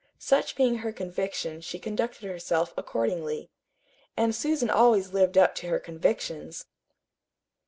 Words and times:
Such 0.17 0.55
being 0.55 0.77
her 0.77 0.91
conviction 0.91 1.61
she 1.61 1.77
conducted 1.77 2.23
herself 2.27 2.73
accordingly. 2.75 3.51
And 4.17 4.33
Susan 4.33 4.71
always 4.71 5.13
lived 5.13 5.37
up 5.37 5.53
to 5.57 5.67
her 5.67 5.79
convictions. 5.79 6.65